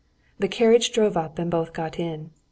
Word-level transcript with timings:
The 0.39 0.47
carriage 0.47 0.93
drove 0.93 1.15
up 1.15 1.37
and 1.37 1.51
both 1.51 1.73
got 1.73 1.99
in. 1.99 2.31